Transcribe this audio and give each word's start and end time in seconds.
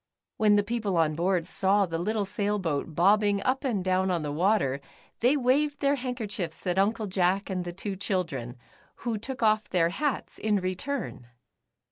When 0.37 0.55
the 0.55 0.63
peo 0.63 0.79
ple 0.81 0.97
on 0.97 1.13
board 1.13 1.45
saw 1.45 1.85
the 1.85 1.99
little 1.99 2.25
sail 2.25 2.57
boat 2.57 2.95
bobbing 2.95 3.39
up 3.43 3.63
and 3.63 3.83
down 3.85 4.09
on 4.09 4.23
the 4.23 4.31
water, 4.31 4.81
they 5.19 5.37
waved 5.37 5.79
their 5.79 5.95
handker 5.97 6.27
chiefs 6.27 6.65
at 6.65 6.79
Uncle 6.79 7.05
Jack 7.05 7.51
and 7.51 7.65
the 7.65 7.71
two 7.71 7.95
children, 7.95 8.55
who 9.05 9.19
took 9.19 9.43
off 9.43 9.69
their 9.69 9.89
hats 9.89 10.39
in 10.39 10.55
return. 10.55 11.27